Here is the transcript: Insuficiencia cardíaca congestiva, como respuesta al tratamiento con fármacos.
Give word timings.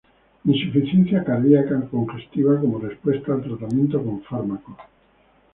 Insuficiencia 0.51 1.23
cardíaca 1.23 1.87
congestiva, 1.91 2.59
como 2.59 2.79
respuesta 2.79 3.33
al 3.35 3.43
tratamiento 3.43 4.03
con 4.03 4.23
fármacos. 4.23 4.77